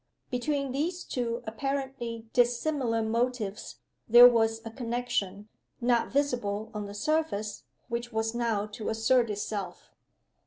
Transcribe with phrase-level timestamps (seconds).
[0.31, 5.47] Between these two apparently dissimilar motives there was a connection,
[5.79, 9.91] not visible on the surface, which was now to assert itself.